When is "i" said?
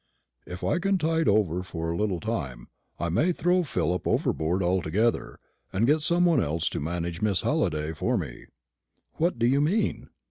0.63-0.79, 2.99-3.09